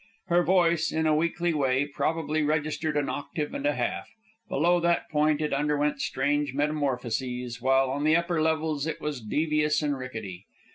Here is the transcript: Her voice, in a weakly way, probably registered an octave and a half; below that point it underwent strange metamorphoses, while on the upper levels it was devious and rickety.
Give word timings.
Her 0.29 0.41
voice, 0.41 0.91
in 0.91 1.05
a 1.05 1.13
weakly 1.13 1.53
way, 1.53 1.85
probably 1.85 2.41
registered 2.41 2.97
an 2.97 3.07
octave 3.07 3.53
and 3.53 3.67
a 3.67 3.75
half; 3.75 4.09
below 4.49 4.79
that 4.79 5.07
point 5.11 5.41
it 5.41 5.53
underwent 5.53 6.01
strange 6.01 6.55
metamorphoses, 6.55 7.61
while 7.61 7.91
on 7.91 8.03
the 8.03 8.15
upper 8.15 8.41
levels 8.41 8.87
it 8.87 8.99
was 8.99 9.21
devious 9.21 9.83
and 9.83 9.95
rickety. 9.95 10.47